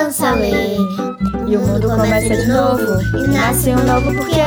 [0.00, 0.76] criança lê.
[1.46, 2.82] E o mundo começa de novo.
[3.18, 4.40] E nasce um novo porquê.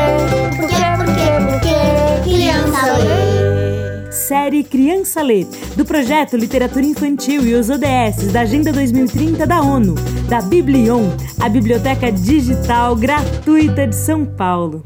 [0.58, 2.24] Porquê, porquê, porquê.
[2.24, 4.12] Criança lê.
[4.12, 5.46] Série Criança Lê,
[5.76, 9.96] do projeto Literatura Infantil e os ODS da Agenda 2030 da ONU,
[10.28, 14.82] da Biblion, a biblioteca digital gratuita de São Paulo.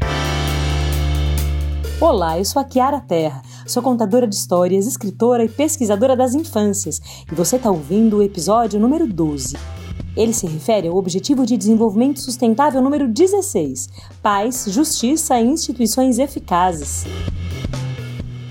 [2.02, 7.00] Olá, eu sou a Kiara Terra, sou contadora de histórias, escritora e pesquisadora das infâncias,
[7.32, 9.77] e você está ouvindo o episódio número 12.
[10.18, 13.88] Ele se refere ao Objetivo de Desenvolvimento Sustentável número 16:
[14.20, 17.06] Paz, Justiça e Instituições Eficazes.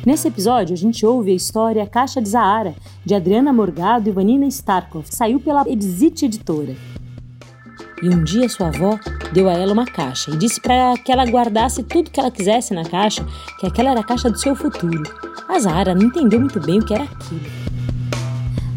[0.06, 2.72] Nesse episódio, a gente ouve a história Caixa de Zahara,
[3.04, 6.76] de Adriana Morgado e Vanina Starkov, saiu pela Exit Editora.
[8.00, 8.96] E um dia sua avó
[9.32, 12.74] deu a ela uma caixa e disse para que ela guardasse tudo que ela quisesse
[12.74, 13.26] na caixa,
[13.58, 15.02] que aquela era a caixa do seu futuro.
[15.48, 17.65] A Zara não entendeu muito bem o que era aquilo.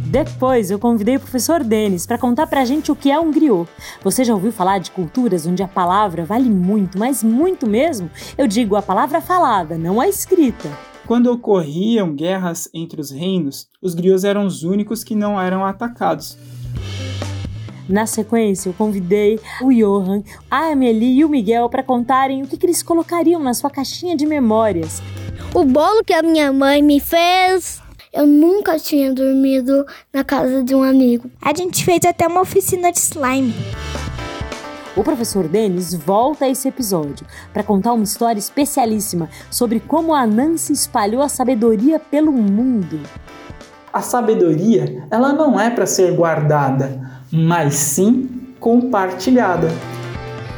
[0.10, 3.70] Depois eu convidei o professor Denis para contar pra gente o que é um griot.
[4.04, 8.10] Você já ouviu falar de culturas onde a palavra vale muito, mas muito mesmo?
[8.36, 10.68] Eu digo a palavra falada, não a escrita.
[11.06, 16.40] Quando ocorriam guerras entre os reinos, os griots eram os únicos que não eram atacados.
[17.88, 22.58] Na sequência, eu convidei o Johan, a Amelie e o Miguel para contarem o que,
[22.58, 25.04] que eles colocariam na sua caixinha de memórias.
[25.54, 27.80] O bolo que a minha mãe me fez.
[28.12, 31.30] Eu nunca tinha dormido na casa de um amigo.
[31.40, 33.54] A gente fez até uma oficina de slime.
[34.98, 40.26] O professor Denis volta a esse episódio para contar uma história especialíssima sobre como a
[40.26, 43.00] Nancy espalhou a sabedoria pelo mundo.
[43.94, 47.00] A sabedoria, ela não é para ser guardada,
[47.32, 48.28] mas sim
[48.60, 49.68] compartilhada.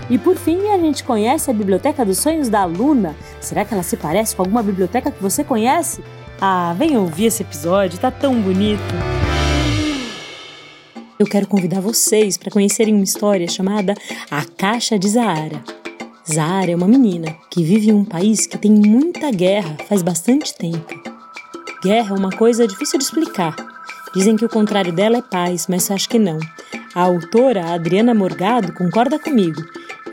[0.10, 3.14] E por fim, a gente conhece a Biblioteca dos Sonhos da Luna.
[3.42, 6.02] Será que ela se parece com alguma biblioteca que você conhece?
[6.44, 8.82] Ah, vem ouvir esse episódio, tá tão bonito.
[11.20, 13.94] Eu quero convidar vocês para conhecerem uma história chamada
[14.32, 15.64] A Caixa de Zahara.
[16.28, 20.56] Zahara é uma menina que vive em um país que tem muita guerra faz bastante
[20.56, 21.00] tempo.
[21.84, 23.56] Guerra é uma coisa difícil de explicar.
[24.12, 26.40] Dizem que o contrário dela é paz, mas acho que não.
[26.96, 29.62] A autora, Adriana Morgado, concorda comigo.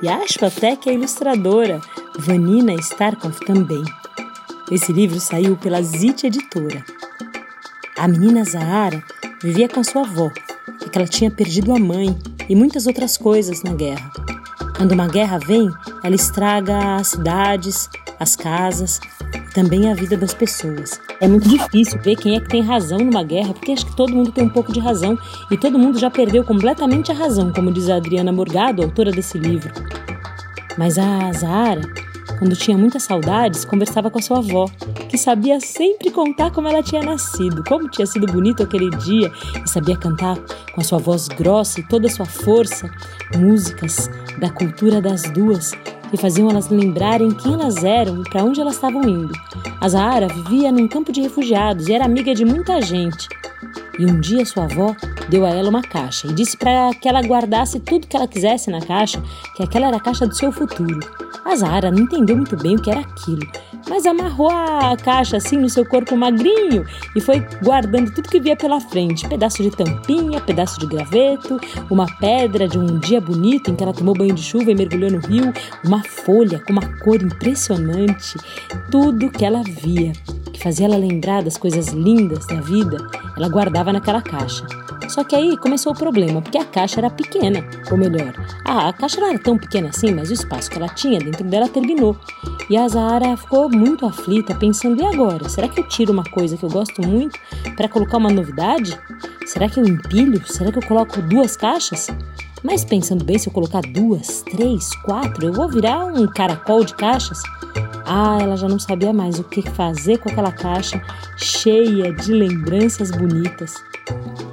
[0.03, 1.81] E acho até que a ilustradora,
[2.19, 3.83] Vanina Starkov, também.
[4.71, 6.85] Esse livro saiu pela Zit Editora.
[7.97, 9.03] A menina Zahara
[9.43, 10.31] vivia com sua avó,
[10.79, 12.15] porque ela tinha perdido a mãe
[12.51, 14.11] e muitas outras coisas na guerra.
[14.77, 15.71] Quando uma guerra vem,
[16.05, 17.89] ela estraga as cidades,
[18.21, 19.01] as casas
[19.35, 21.01] e também a vida das pessoas.
[21.19, 24.15] É muito difícil ver quem é que tem razão numa guerra, porque acho que todo
[24.15, 25.19] mundo tem um pouco de razão
[25.51, 29.39] e todo mundo já perdeu completamente a razão, como diz a Adriana Morgado, autora desse
[29.39, 29.73] livro.
[30.77, 31.81] Mas a Zahara,
[32.39, 34.67] quando tinha muitas saudades, conversava com a sua avó,
[35.09, 39.31] que sabia sempre contar como ela tinha nascido, como tinha sido bonito aquele dia,
[39.65, 40.39] e sabia cantar
[40.73, 42.89] com a sua voz grossa e toda a sua força
[43.37, 45.73] músicas da cultura das duas
[46.11, 49.33] que faziam elas lembrarem quem elas eram e para onde elas estavam indo.
[49.81, 53.29] A Zahara vivia num campo de refugiados e era amiga de muita gente.
[53.99, 54.95] E um dia sua avó
[55.29, 58.71] deu a ela uma caixa e disse para que ela guardasse tudo que ela quisesse
[58.71, 59.21] na caixa,
[59.57, 61.01] que aquela era a caixa do seu futuro.
[61.45, 63.47] A Zahara não entendeu muito bem o que era aquilo,
[63.89, 66.85] mas amarrou a caixa assim no seu corpo magrinho
[67.17, 71.59] e foi guardando tudo que via pela frente: pedaço de tampinha, pedaço de graveto,
[71.91, 75.11] uma pedra de um dia bonito em que ela tomou banho de chuva e mergulhou
[75.11, 75.53] no rio,
[75.85, 78.37] uma folha com uma cor impressionante,
[78.91, 80.13] tudo que ela via
[80.59, 82.99] que fazia ela lembrar das coisas lindas da vida,
[83.37, 84.67] ela guardava naquela caixa.
[85.09, 88.93] Só que aí começou o problema, porque a caixa era pequena, ou melhor, a, a
[88.93, 92.17] caixa não era tão pequena assim, mas o espaço que ela tinha dentro dela terminou.
[92.69, 95.49] E a Zahara ficou muito aflita, pensando: e agora?
[95.49, 97.39] Será que eu tiro uma coisa que eu gosto muito
[97.77, 98.99] para colocar uma novidade?
[99.47, 100.43] Será que eu empilho?
[100.45, 102.09] Será que eu coloco duas caixas?
[102.63, 106.95] Mas pensando bem, se eu colocar duas, três, quatro, eu vou virar um caracol de
[106.95, 107.41] caixas.
[108.05, 111.01] Ah, ela já não sabia mais o que fazer com aquela caixa
[111.37, 113.75] cheia de lembranças bonitas.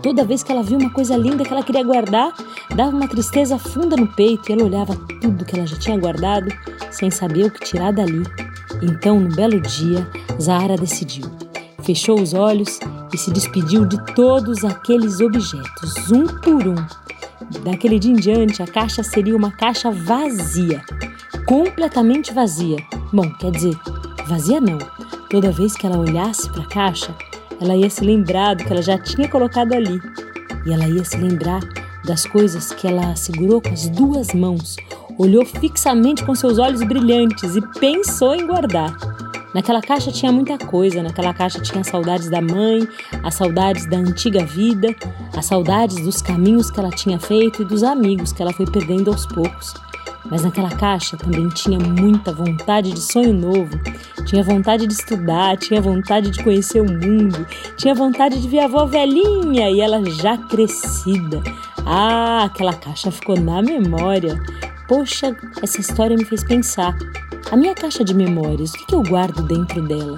[0.04, 2.34] Toda vez que ela via uma coisa linda que ela queria guardar,
[2.76, 6.48] dava uma tristeza funda no peito e ela olhava tudo que ela já tinha guardado
[6.92, 8.24] sem saber o que tirar dali.
[8.84, 10.08] Então, no belo dia,
[10.40, 11.26] Zahara decidiu.
[11.82, 12.80] Fechou os olhos
[13.14, 17.05] e se despediu de todos aqueles objetos, um por um.
[17.64, 20.82] Daquele dia em diante, a caixa seria uma caixa vazia,
[21.46, 22.78] completamente vazia.
[23.14, 23.78] Bom, quer dizer,
[24.28, 24.78] vazia não.
[25.30, 27.16] Toda vez que ela olhasse para a caixa,
[27.62, 30.00] ela ia se lembrar do que ela já tinha colocado ali.
[30.66, 31.62] E ela ia se lembrar
[32.04, 34.76] das coisas que ela segurou com as duas mãos,
[35.18, 38.96] olhou fixamente com seus olhos brilhantes e pensou em guardar.
[39.56, 42.86] Naquela caixa tinha muita coisa, naquela caixa tinha saudades da mãe,
[43.24, 44.94] as saudades da antiga vida,
[45.34, 49.12] as saudades dos caminhos que ela tinha feito e dos amigos que ela foi perdendo
[49.12, 49.74] aos poucos.
[50.26, 53.80] Mas naquela caixa também tinha muita vontade de sonho novo,
[54.26, 57.48] tinha vontade de estudar, tinha vontade de conhecer o mundo,
[57.78, 61.42] tinha vontade de ver a avó velhinha e ela já crescida.
[61.86, 64.38] Ah, aquela caixa ficou na memória.
[64.86, 66.94] Poxa, essa história me fez pensar.
[67.52, 70.18] A minha caixa de memórias, o que eu guardo dentro dela?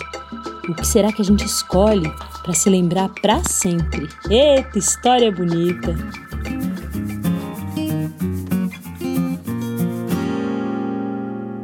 [0.69, 2.09] O que será que a gente escolhe
[2.41, 4.07] para se lembrar para sempre?
[4.29, 5.94] Eita, história bonita!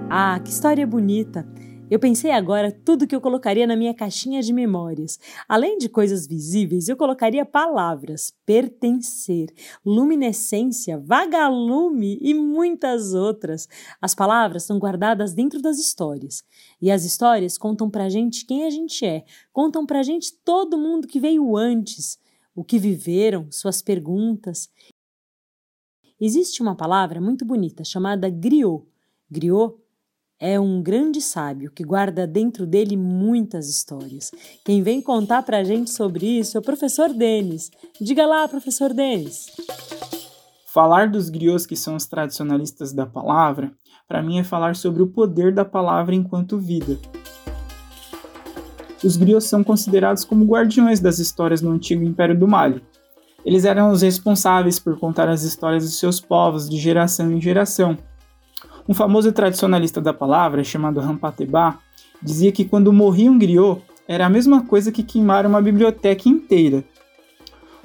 [0.09, 1.45] Ah, que história bonita!
[1.91, 5.19] Eu pensei agora tudo que eu colocaria na minha caixinha de memórias.
[5.47, 9.53] Além de coisas visíveis, eu colocaria palavras, pertencer,
[9.85, 13.67] luminescência, vagalume e muitas outras.
[14.01, 16.43] As palavras são guardadas dentro das histórias.
[16.81, 21.07] E as histórias contam pra gente quem a gente é, contam pra gente todo mundo
[21.07, 22.17] que veio antes,
[22.55, 24.69] o que viveram, suas perguntas.
[26.19, 28.85] Existe uma palavra muito bonita chamada griot.
[29.29, 29.82] Griot
[30.45, 34.29] é um grande sábio que guarda dentro dele muitas histórias.
[34.65, 37.71] Quem vem contar para a gente sobre isso é o professor Denis.
[38.01, 39.45] Diga lá, professor Denis.
[40.67, 43.71] Falar dos griots que são os tradicionalistas da palavra,
[44.05, 46.99] para mim é falar sobre o poder da palavra enquanto vida.
[49.01, 52.83] Os griots são considerados como guardiões das histórias no antigo Império do Mali.
[53.45, 57.97] Eles eram os responsáveis por contar as histórias de seus povos de geração em geração,
[58.87, 61.79] um famoso tradicionalista da palavra, chamado Rampateba,
[62.21, 66.83] dizia que quando morria um griot, era a mesma coisa que queimar uma biblioteca inteira.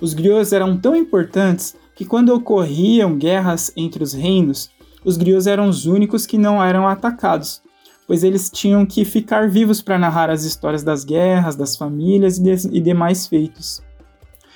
[0.00, 4.70] Os griots eram tão importantes que quando ocorriam guerras entre os reinos,
[5.04, 7.62] os griots eram os únicos que não eram atacados,
[8.06, 12.42] pois eles tinham que ficar vivos para narrar as histórias das guerras, das famílias e,
[12.42, 13.82] de, e demais feitos.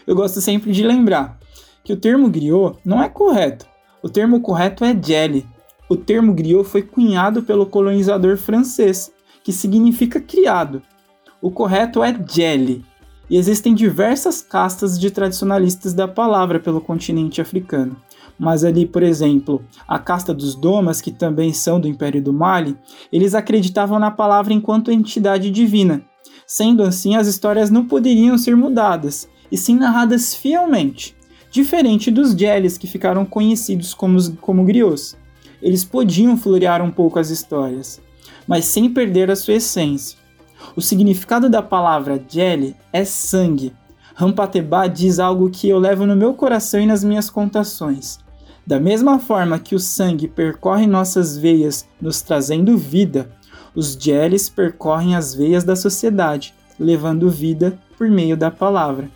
[0.06, 1.39] Eu gosto sempre de lembrar
[1.85, 3.67] que o termo griot não é correto.
[4.03, 5.47] O termo correto é jelly,
[5.88, 9.12] o termo griot foi cunhado pelo colonizador francês,
[9.43, 10.82] que significa criado.
[11.40, 12.84] O correto é jelly,
[13.29, 17.96] e existem diversas castas de tradicionalistas da palavra pelo continente africano.
[18.38, 22.76] Mas ali, por exemplo, a casta dos Domas, que também são do Império do Mali,
[23.12, 26.02] eles acreditavam na palavra enquanto entidade divina.
[26.46, 31.17] Sendo assim, as histórias não poderiam ser mudadas, e sim narradas fielmente,
[31.50, 35.17] diferente dos Jellies que ficaram conhecidos como, como griots
[35.62, 38.00] eles podiam florear um pouco as histórias,
[38.47, 40.19] mas sem perder a sua essência.
[40.75, 43.73] O significado da palavra jelly é sangue.
[44.14, 48.19] Rampateba diz algo que eu levo no meu coração e nas minhas contações.
[48.67, 53.31] Da mesma forma que o sangue percorre nossas veias, nos trazendo vida,
[53.75, 59.08] os jellies percorrem as veias da sociedade, levando vida por meio da palavra.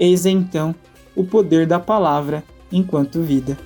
[0.00, 0.74] Eis então
[1.14, 2.42] o poder da palavra
[2.72, 3.56] enquanto vida.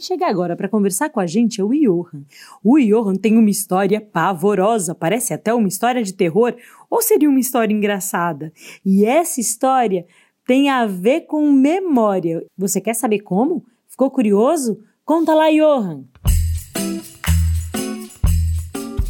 [0.00, 2.24] Chega agora para conversar com a gente é o Johan.
[2.62, 6.54] O Johan tem uma história pavorosa, parece até uma história de terror,
[6.88, 8.52] ou seria uma história engraçada.
[8.84, 10.06] E essa história
[10.46, 12.44] tem a ver com memória.
[12.56, 13.64] Você quer saber como?
[13.88, 14.82] Ficou curioso?
[15.04, 16.04] Conta lá, Johan.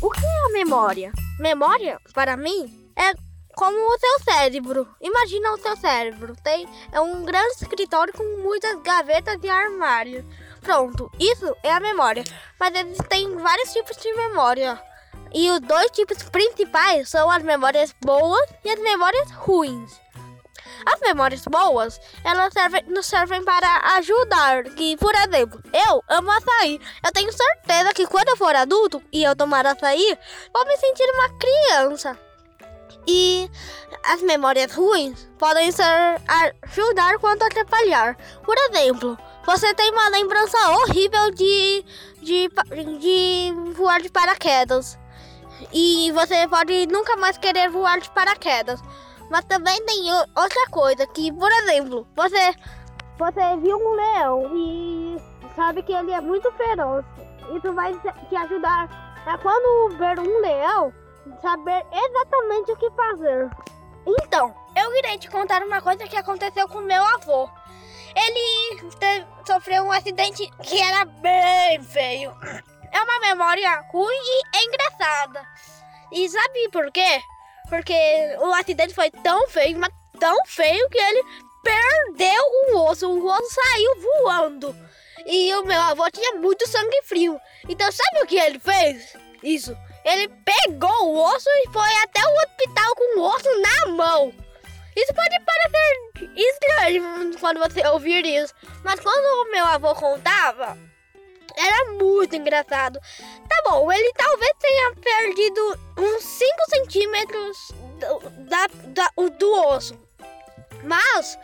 [0.03, 1.13] O que é a memória?
[1.39, 3.13] Memória, para mim, é
[3.55, 4.89] como o seu cérebro.
[5.01, 6.35] Imagina o seu cérebro.
[6.43, 10.25] Tem é um grande escritório com muitas gavetas e armários.
[10.61, 12.25] Pronto, isso é a memória.
[12.59, 14.81] Mas existem vários tipos de memória.
[15.33, 20.01] E os dois tipos principais são as memórias boas e as memórias ruins.
[20.87, 24.65] As memórias boas, elas servem, nos servem para ajudar.
[24.65, 26.81] Que, por exemplo, eu amo açaí.
[27.05, 30.19] Eu tenho certeza que quando eu for adulto e eu tomar açaí,
[30.53, 32.19] vou me sentir uma criança.
[33.07, 33.51] E
[34.05, 36.21] as memórias ruins podem ser
[36.63, 38.17] ajudar quanto atrapalhar.
[38.45, 41.85] Por exemplo, você tem uma lembrança horrível de,
[42.23, 42.49] de,
[42.99, 44.99] de voar de paraquedas.
[45.73, 48.81] E você pode nunca mais querer voar de paraquedas.
[49.31, 52.53] Mas também tem outra coisa, que, por exemplo, você,
[53.17, 55.17] você viu um leão e
[55.55, 57.05] sabe que ele é muito feroz.
[57.55, 57.95] Isso vai
[58.29, 58.89] te ajudar
[59.27, 60.93] a quando ver um leão,
[61.41, 63.51] saber exatamente o que fazer.
[64.07, 67.49] Então, eu irei te contar uma coisa que aconteceu com meu avô.
[68.15, 68.93] Ele
[69.47, 72.33] sofreu um acidente que era bem feio.
[72.93, 75.47] É uma memória ruim e engraçada.
[76.13, 77.21] E sabe por quê?
[77.69, 77.95] Porque
[78.41, 81.23] o acidente foi tão feio, mas tão feio que ele
[81.63, 83.09] perdeu o osso.
[83.09, 84.77] O osso saiu voando.
[85.27, 87.39] E o meu avô tinha muito sangue frio.
[87.69, 89.17] Então sabe o que ele fez?
[89.43, 89.77] Isso.
[90.05, 94.35] Ele pegou o osso e foi até o hospital com o osso na mão.
[94.97, 100.77] Isso pode parecer estranho quando você ouvir isso, mas quando o meu avô contava,
[101.57, 102.99] era muito engraçado.
[103.49, 109.99] Tá bom, ele talvez tenha perdido uns 5 centímetros do, da, da, do osso,
[110.85, 111.39] mas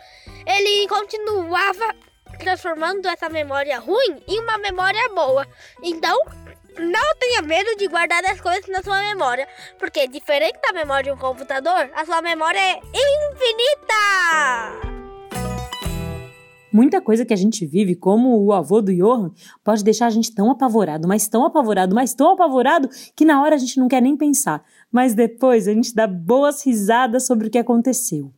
[0.45, 1.95] ele continuava
[2.39, 5.47] transformando essa memória ruim em uma memória boa.
[5.81, 6.17] Então,
[6.79, 9.47] não tenha medo de guardar as coisas na sua memória,
[9.79, 14.87] porque diferente da memória de um computador, a sua memória é infinita!
[16.71, 19.31] Muita coisa que a gente vive, como o avô do Johan,
[19.63, 23.55] pode deixar a gente tão apavorado, mas tão apavorado, mas tão apavorado, que na hora
[23.55, 24.63] a gente não quer nem pensar.
[24.91, 28.31] Mas depois a gente dá boas risadas sobre o que aconteceu.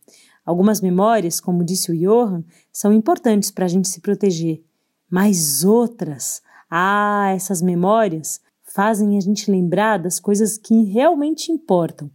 [0.45, 4.63] Algumas memórias, como disse o Johan, são importantes para a gente se proteger,
[5.09, 8.39] mas outras ah, essas memórias
[8.73, 12.09] fazem a gente lembrar das coisas que realmente importam,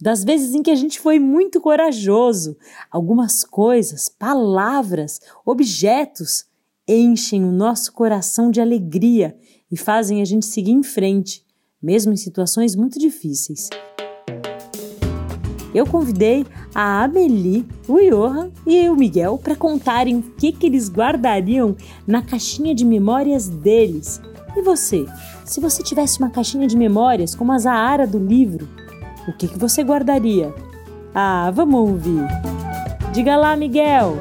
[0.00, 2.56] das vezes em que a gente foi muito corajoso.
[2.90, 6.46] Algumas coisas, palavras, objetos
[6.88, 9.36] enchem o nosso coração de alegria
[9.70, 11.44] e fazem a gente seguir em frente,
[11.80, 13.68] mesmo em situações muito difíceis.
[15.74, 20.88] Eu convidei a Amelie, o Johan e o Miguel para contarem o que, que eles
[20.88, 24.20] guardariam na caixinha de memórias deles.
[24.56, 25.06] E você?
[25.44, 28.68] Se você tivesse uma caixinha de memórias como a Zahara do livro,
[29.28, 30.52] o que, que você guardaria?
[31.14, 32.26] Ah, vamos ouvir.
[33.12, 34.16] Diga lá, Miguel.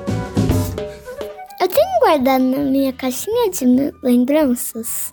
[1.59, 3.65] Eu tenho guardado na minha caixinha de
[4.03, 5.11] lembranças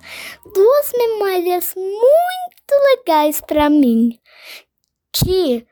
[0.57, 4.19] duas memórias muito legais para mim.
[5.13, 5.67] Que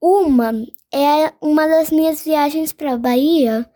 [0.00, 0.52] uma
[0.92, 3.68] é uma das minhas viagens para Bahia,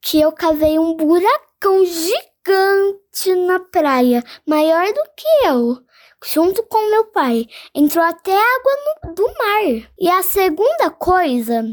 [0.00, 5.78] que eu cavei um buracão gigante na praia, maior do que eu,
[6.26, 7.46] junto com meu pai.
[7.74, 8.72] Entrou até água
[9.04, 9.90] no, do mar.
[9.98, 11.64] E a segunda coisa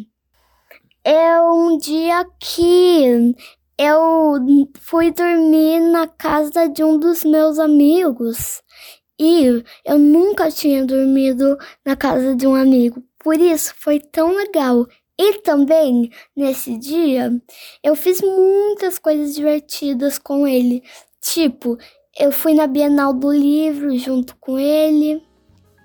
[1.04, 3.36] é um dia que
[3.78, 4.34] eu
[4.80, 8.62] fui dormir na casa de um dos meus amigos.
[9.20, 13.04] E eu nunca tinha dormido na casa de um amigo.
[13.28, 14.88] Por isso foi tão legal.
[15.20, 17.30] E também, nesse dia,
[17.84, 20.82] eu fiz muitas coisas divertidas com ele.
[21.20, 21.78] Tipo,
[22.18, 25.22] eu fui na Bienal do Livro junto com ele.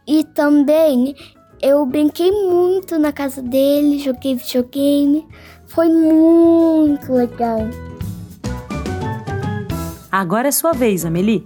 [0.06, 1.16] E também
[1.61, 5.26] eu brinquei muito na casa dele, joguei videogame.
[5.66, 7.58] Foi muito legal.
[10.12, 11.44] Agora é sua vez, Amelie.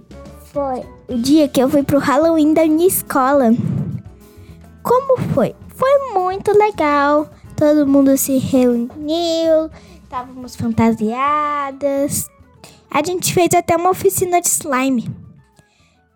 [0.53, 3.49] Foi o dia que eu fui pro Halloween da minha escola.
[4.83, 5.55] Como foi?
[5.77, 7.29] Foi muito legal.
[7.55, 9.69] Todo mundo se reuniu,
[10.03, 12.27] estávamos fantasiadas.
[12.89, 15.07] A gente fez até uma oficina de slime.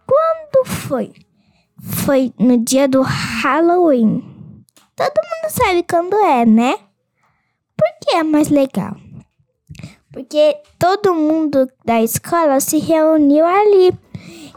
[0.07, 1.13] Quando foi?
[1.79, 4.23] Foi no dia do Halloween.
[4.95, 6.73] Todo mundo sabe quando é, né?
[7.77, 8.95] Por que é mais legal?
[10.11, 13.93] Porque todo mundo da escola se reuniu ali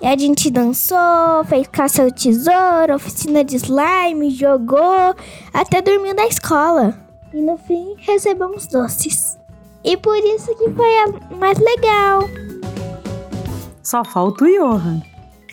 [0.01, 5.15] e a gente dançou, fez caça ao tesouro, oficina de slime, jogou,
[5.53, 6.99] até dormiu na escola.
[7.33, 9.39] E no fim recebemos doces.
[9.83, 12.29] E por isso que foi a mais legal.
[13.83, 15.03] Só falta o Johan.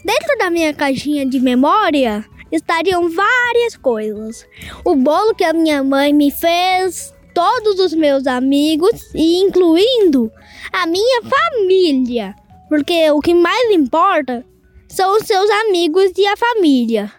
[0.03, 4.45] Dentro da minha caixinha de memória estariam várias coisas.
[4.83, 10.31] O bolo que a minha mãe me fez, todos os meus amigos e incluindo
[10.71, 12.35] a minha família.
[12.71, 14.45] Porque o que mais importa
[14.87, 17.11] são os seus amigos e a família.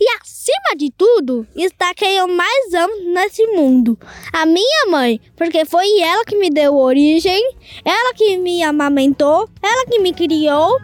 [0.00, 3.98] E acima de tudo está quem eu mais amo nesse mundo:
[4.32, 7.38] a minha mãe, porque foi ela que me deu origem,
[7.84, 10.74] ela que me amamentou, ela que me criou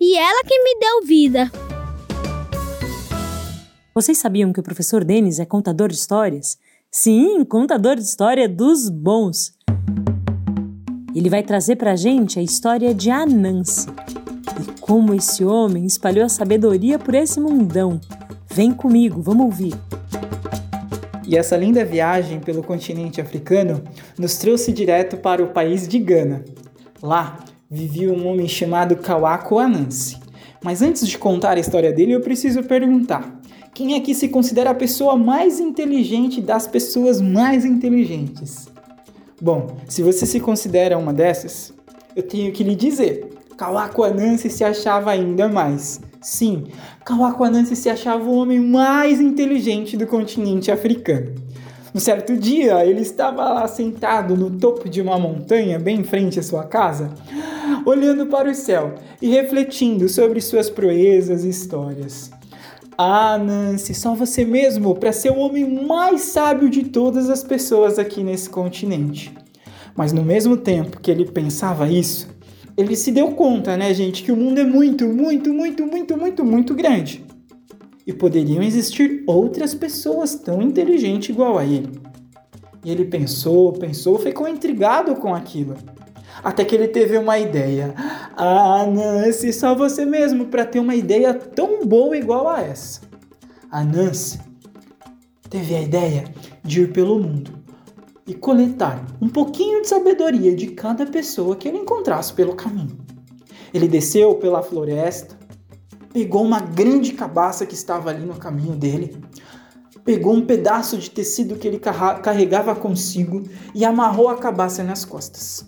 [0.00, 1.52] e ela que me deu vida.
[3.94, 6.58] Vocês sabiam que o professor Denis é contador de histórias?
[6.90, 9.53] Sim, contador de história dos bons.
[11.14, 13.88] Ele vai trazer para a gente a história de Anansi
[14.60, 18.00] e como esse homem espalhou a sabedoria por esse mundão.
[18.52, 19.74] Vem comigo, vamos ouvir.
[21.24, 23.80] E essa linda viagem pelo continente africano
[24.18, 26.44] nos trouxe direto para o país de Gana.
[27.00, 27.38] Lá
[27.70, 30.18] vivia um homem chamado Kawako Anansi.
[30.64, 33.40] Mas antes de contar a história dele, eu preciso perguntar:
[33.72, 38.73] quem aqui se considera a pessoa mais inteligente das pessoas mais inteligentes?
[39.40, 41.72] Bom, se você se considera uma dessas,
[42.14, 46.00] eu tenho que lhe dizer, Kawako Anansi se achava ainda mais.
[46.20, 46.64] Sim,
[47.04, 51.34] Kawako Anansi se achava o homem mais inteligente do continente africano.
[51.94, 56.40] Um certo dia, ele estava lá sentado no topo de uma montanha, bem em frente
[56.40, 57.12] à sua casa,
[57.84, 62.30] olhando para o céu e refletindo sobre suas proezas e histórias.
[62.96, 67.98] Ah, Nancy, só você mesmo para ser o homem mais sábio de todas as pessoas
[67.98, 69.34] aqui nesse continente.
[69.96, 72.28] Mas no mesmo tempo que ele pensava isso,
[72.76, 76.44] ele se deu conta, né, gente, que o mundo é muito, muito, muito, muito, muito,
[76.44, 77.24] muito grande.
[78.06, 82.00] E poderiam existir outras pessoas tão inteligentes igual a ele.
[82.84, 85.74] E ele pensou, pensou, ficou intrigado com aquilo.
[86.42, 87.94] Até que ele teve uma ideia.
[88.36, 93.00] Ah, Nancy, só você mesmo para ter uma ideia tão boa igual a essa.
[93.70, 94.40] A Nancy
[95.48, 96.24] teve a ideia
[96.64, 97.52] de ir pelo mundo
[98.26, 102.98] e coletar um pouquinho de sabedoria de cada pessoa que ele encontrasse pelo caminho.
[103.72, 105.38] Ele desceu pela floresta,
[106.12, 109.16] pegou uma grande cabaça que estava ali no caminho dele,
[110.04, 111.80] pegou um pedaço de tecido que ele
[112.22, 115.64] carregava consigo e amarrou a cabaça nas costas.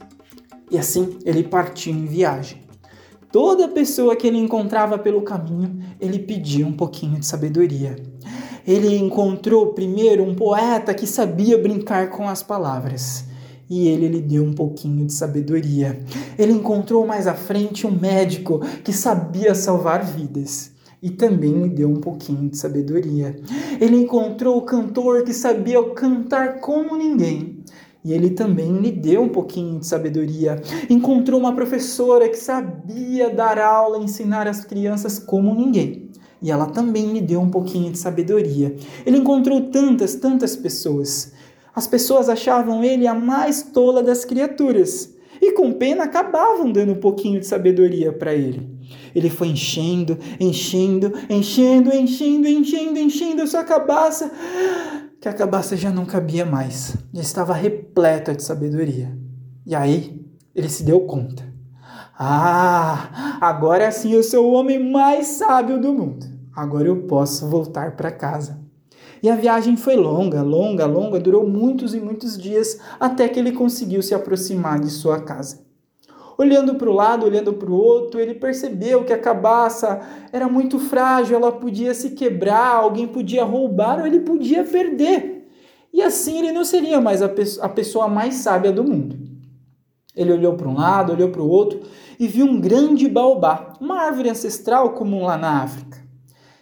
[0.71, 2.63] E assim ele partiu em viagem.
[3.31, 7.97] Toda pessoa que ele encontrava pelo caminho, ele pedia um pouquinho de sabedoria.
[8.67, 13.25] Ele encontrou primeiro um poeta que sabia brincar com as palavras
[13.69, 16.01] e ele lhe deu um pouquinho de sabedoria.
[16.39, 21.89] Ele encontrou mais à frente um médico que sabia salvar vidas e também lhe deu
[21.89, 23.37] um pouquinho de sabedoria.
[23.81, 27.56] Ele encontrou o cantor que sabia cantar como ninguém.
[28.07, 30.63] E ele também lhe deu um pouquinho de sabedoria.
[30.89, 36.09] Encontrou uma professora que sabia dar aula, ensinar as crianças como ninguém.
[36.41, 38.77] E ela também lhe deu um pouquinho de sabedoria.
[39.05, 41.33] Ele encontrou tantas, tantas pessoas.
[41.75, 45.13] As pessoas achavam ele a mais tola das criaturas.
[45.43, 48.71] E com pena acabavam dando um pouquinho de sabedoria para ele.
[49.17, 54.31] Ele foi enchendo, enchendo, enchendo, enchendo, enchendo, enchendo a sua cabaça,
[55.27, 59.13] que a cabaça já não cabia mais, já estava repleta de sabedoria.
[59.67, 61.43] E aí ele se deu conta.
[62.17, 66.25] Ah, agora sim eu sou o homem mais sábio do mundo.
[66.55, 68.61] Agora eu posso voltar para casa.
[69.21, 73.51] E a viagem foi longa, longa, longa, durou muitos e muitos dias até que ele
[73.51, 75.66] conseguiu se aproximar de sua casa.
[76.39, 80.79] Olhando para o lado, olhando para o outro, ele percebeu que a cabaça era muito
[80.79, 85.49] frágil, ela podia se quebrar, alguém podia roubar ou ele podia perder.
[85.93, 89.17] E assim ele não seria mais a, pe a pessoa mais sábia do mundo.
[90.15, 91.81] Ele olhou para um lado, olhou para o outro
[92.19, 95.99] e viu um grande baobá, uma árvore ancestral comum lá na África.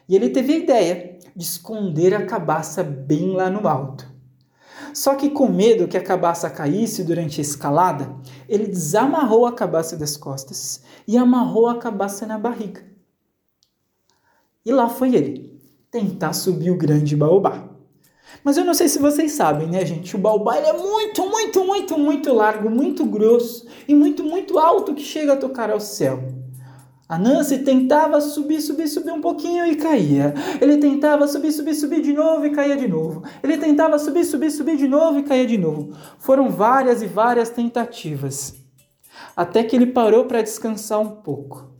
[0.08, 4.13] E ele teve a ideia de esconder a cabaça bem lá no alto.
[4.94, 8.14] Só que com medo que a cabaça caísse durante a escalada,
[8.48, 12.84] ele desamarrou a cabaça das costas e amarrou a cabaça na barriga.
[14.64, 17.68] E lá foi ele, tentar subir o grande baobá.
[18.44, 20.14] Mas eu não sei se vocês sabem, né, gente?
[20.14, 25.02] O baobá é muito, muito, muito, muito largo, muito grosso e muito, muito alto que
[25.02, 26.22] chega a tocar ao céu.
[27.06, 30.32] A Nancy tentava subir, subir, subir um pouquinho e caía.
[30.60, 33.22] Ele tentava subir, subir, subir de novo e caía de novo.
[33.42, 35.92] Ele tentava subir, subir, subir de novo e caía de novo.
[36.18, 38.54] Foram várias e várias tentativas.
[39.36, 41.74] Até que ele parou para descansar um pouco.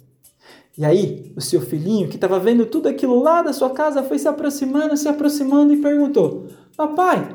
[0.76, 4.18] E aí, o seu filhinho, que estava vendo tudo aquilo lá da sua casa, foi
[4.18, 7.34] se aproximando, se aproximando e perguntou: Papai,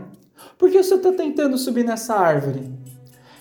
[0.58, 2.70] por que o senhor está tentando subir nessa árvore?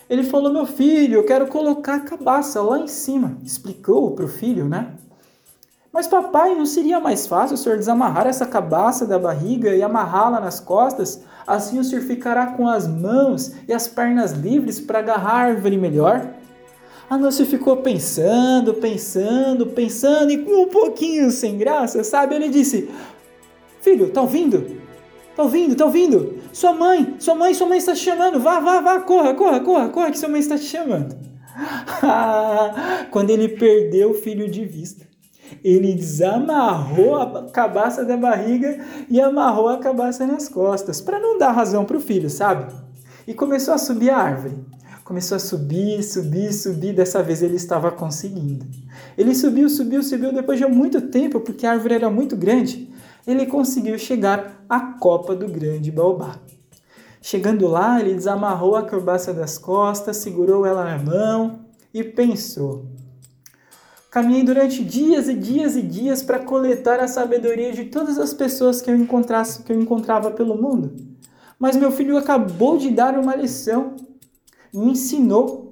[0.08, 3.36] Ele falou: Meu filho, eu quero colocar a cabaça lá em cima.
[3.44, 4.94] Explicou para o filho, né?
[5.92, 10.38] Mas papai, não seria mais fácil o senhor desamarrar essa cabaça da barriga e amarrá-la
[10.38, 11.22] nas costas?
[11.46, 15.78] Assim o senhor ficará com as mãos e as pernas livres para agarrar a árvore
[15.78, 16.34] melhor?
[17.08, 22.34] A Nancy ficou pensando, pensando, pensando e com um pouquinho sem graça, sabe?
[22.34, 22.90] Ele disse:
[23.80, 24.76] Filho, tá ouvindo?
[25.34, 25.74] Tá ouvindo?
[25.74, 26.37] Tá ouvindo?
[26.52, 28.40] Sua mãe, sua mãe, sua mãe está te chamando.
[28.40, 31.16] Vá, vá, vá, corra, corra, corra, corra, que sua mãe está te chamando.
[33.10, 35.06] Quando ele perdeu o filho de vista,
[35.62, 41.52] ele desamarrou a cabaça da barriga e amarrou a cabaça nas costas, para não dar
[41.52, 42.72] razão para o filho, sabe?
[43.26, 44.56] E começou a subir a árvore.
[45.04, 46.94] Começou a subir, subir, subir.
[46.94, 48.66] Dessa vez ele estava conseguindo.
[49.16, 52.88] Ele subiu, subiu, subiu depois de muito tempo, porque a árvore era muito grande
[53.28, 56.38] ele conseguiu chegar à copa do grande baobá.
[57.20, 61.60] Chegando lá, ele desamarrou a cabaça das costas, segurou ela na mão
[61.92, 62.86] e pensou:
[64.10, 68.80] Caminhei durante dias e dias e dias para coletar a sabedoria de todas as pessoas
[68.80, 70.96] que eu encontrasse, que eu encontrava pelo mundo.
[71.58, 73.96] Mas meu filho acabou de dar uma lição,
[74.72, 75.70] me ensinou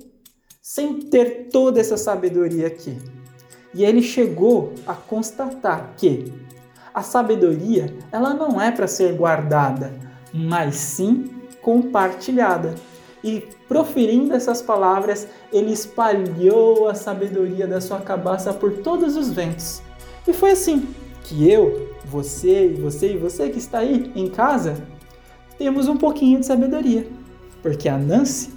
[0.61, 2.99] sem ter toda essa sabedoria aqui.
[3.73, 6.33] E ele chegou a constatar que
[6.97, 9.93] a sabedoria, ela não é para ser guardada,
[10.33, 11.31] mas sim
[11.61, 12.75] compartilhada.
[13.23, 19.83] E proferindo essas palavras, ele espalhou a sabedoria da sua cabaça por todos os ventos.
[20.27, 20.89] E foi assim
[21.23, 24.77] que eu, você e você e você que está aí em casa
[25.59, 27.07] temos um pouquinho de sabedoria,
[27.63, 28.55] porque a Nancy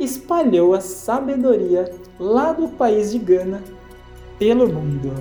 [0.00, 3.62] espalhou a sabedoria lá do país de Gana
[4.40, 5.12] pelo mundo.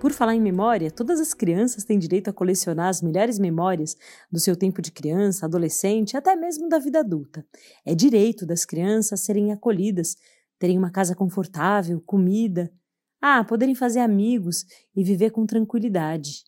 [0.00, 3.94] Por falar em memória, todas as crianças têm direito a colecionar as melhores memórias
[4.32, 7.46] do seu tempo de criança, adolescente, até mesmo da vida adulta.
[7.84, 10.16] É direito das crianças serem acolhidas,
[10.58, 12.72] terem uma casa confortável, comida,
[13.20, 14.64] ah, poderem fazer amigos
[14.96, 16.44] e viver com tranquilidade.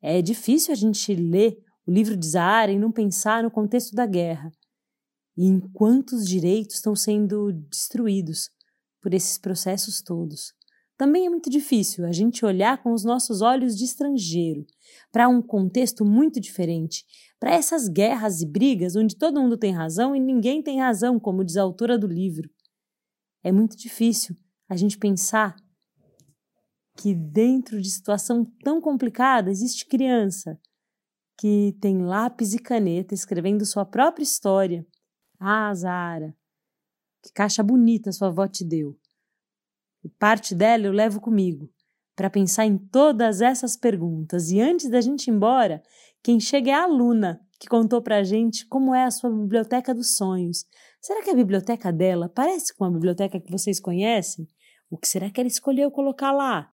[0.00, 4.06] É difícil a gente ler o livro de Zahara e não pensar no contexto da
[4.06, 4.52] guerra
[5.36, 8.50] e em quantos direitos estão sendo destruídos
[9.00, 10.56] por esses processos todos.
[10.98, 14.66] Também é muito difícil a gente olhar com os nossos olhos de estrangeiro
[15.12, 17.06] para um contexto muito diferente,
[17.38, 21.44] para essas guerras e brigas onde todo mundo tem razão e ninguém tem razão, como
[21.44, 22.50] diz a autora do livro.
[23.44, 24.36] É muito difícil
[24.68, 25.54] a gente pensar
[26.96, 30.60] que dentro de situação tão complicada existe criança
[31.38, 34.84] que tem lápis e caneta escrevendo sua própria história.
[35.38, 36.36] Ah, Zara,
[37.22, 38.98] que caixa bonita sua avó te deu.
[40.08, 41.68] E parte dela eu levo comigo,
[42.16, 44.50] para pensar em todas essas perguntas.
[44.50, 45.82] E antes da gente ir embora,
[46.22, 50.16] quem chega é a Luna, que contou pra gente como é a sua biblioteca dos
[50.16, 50.64] sonhos.
[50.98, 54.48] Será que a biblioteca dela parece com a biblioteca que vocês conhecem?
[54.90, 56.70] O que será que ela escolheu colocar lá?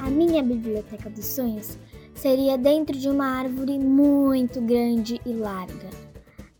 [0.00, 1.76] A minha biblioteca dos sonhos
[2.14, 6.05] seria dentro de uma árvore muito grande e larga.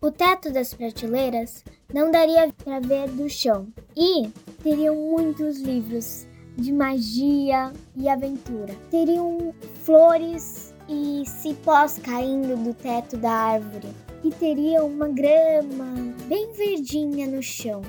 [0.01, 4.29] O teto das prateleiras não daria para ver do chão e
[4.63, 8.75] teriam muitos livros de magia e aventura.
[8.91, 9.55] Teriam
[9.85, 13.89] flores e cipós caindo do teto da árvore
[14.23, 15.87] e teria uma grama
[16.27, 17.81] bem verdinha no chão.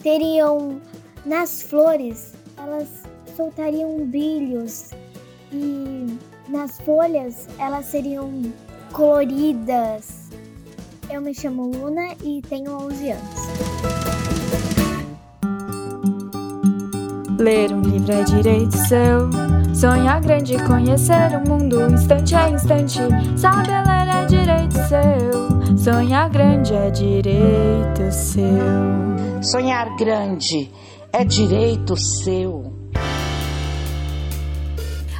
[0.00, 0.80] Teriam
[1.26, 2.88] nas flores, elas
[3.36, 4.90] soltariam brilhos
[5.52, 8.30] e nas folhas elas seriam
[8.92, 10.22] coloridas.
[11.12, 13.34] Eu me chamo Luna e tenho 11 anos.
[17.38, 19.28] Ler um livro é direito seu.
[19.74, 22.98] Sonhar grande, conhecer o mundo instante a instante.
[23.36, 25.76] Saber ler é direito seu.
[25.76, 29.42] Sonhar grande é direito seu.
[29.42, 30.72] Sonhar grande
[31.12, 32.71] é direito seu.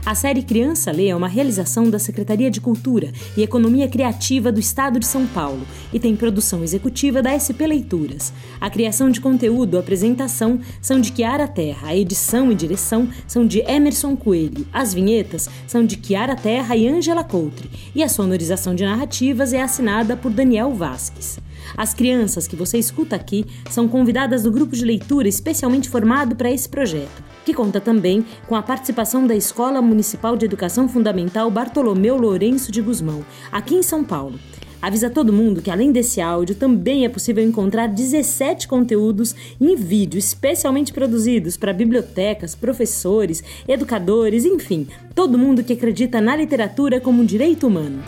[0.05, 4.59] A série Criança Lê é uma realização da Secretaria de Cultura e Economia Criativa do
[4.59, 8.33] Estado de São Paulo e tem produção executiva da SP Leituras.
[8.61, 13.47] A criação de conteúdo, a apresentação são de Kiara Terra, a edição e direção são
[13.47, 18.75] de Emerson Coelho, as vinhetas são de Kiara Terra e Ângela Coutre e a sonorização
[18.75, 21.39] de narrativas é assinada por Daniel Vasques.
[21.77, 26.51] As crianças que você escuta aqui são convidadas do grupo de leitura especialmente formado para
[26.51, 32.17] esse projeto, que conta também com a participação da Escola Municipal de Educação Fundamental Bartolomeu
[32.17, 34.39] Lourenço de Guzmão, aqui em São Paulo.
[34.83, 40.19] Avisa todo mundo que além desse áudio também é possível encontrar 17 conteúdos em vídeo
[40.19, 47.25] especialmente produzidos para bibliotecas, professores, educadores, enfim, todo mundo que acredita na literatura como um
[47.25, 48.03] direito humano.